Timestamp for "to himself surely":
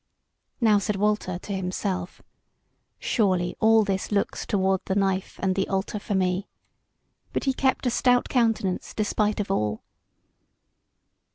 1.37-3.55